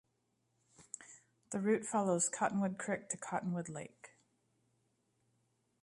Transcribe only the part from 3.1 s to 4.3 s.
Cottonwood Lake.